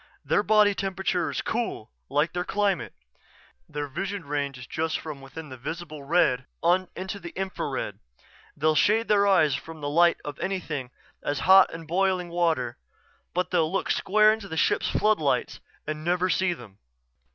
Their 0.25 0.41
body 0.41 0.73
temperature 0.73 1.29
is 1.29 1.41
cool, 1.43 1.91
like 2.09 2.33
their 2.33 2.43
climate. 2.43 2.95
Their 3.69 3.87
vision 3.87 4.25
range 4.25 4.57
is 4.57 4.65
from 4.95 5.17
just 5.17 5.21
within 5.21 5.49
the 5.49 5.57
visible 5.57 6.01
red 6.05 6.47
on 6.63 6.87
into 6.95 7.19
the 7.19 7.29
infrared. 7.37 7.99
They'll 8.57 8.73
shade 8.73 9.07
their 9.09 9.27
eyes 9.27 9.53
from 9.53 9.79
the 9.79 9.89
light 9.89 10.17
of 10.25 10.39
anything 10.39 10.89
as 11.21 11.41
hot 11.41 11.69
as 11.69 11.85
boiling 11.85 12.29
water 12.29 12.79
but 13.35 13.51
they'll 13.51 13.71
look 13.71 13.91
square 13.91 14.33
into 14.33 14.47
the 14.47 14.57
ship's 14.57 14.89
floodlights 14.89 15.59
and 15.85 16.03
never 16.03 16.31
see 16.31 16.53
them." 16.53 16.79